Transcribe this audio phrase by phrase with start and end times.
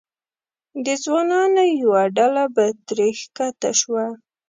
[0.85, 4.05] د ځوانانو یوه ډله به ترې ښکته شوه.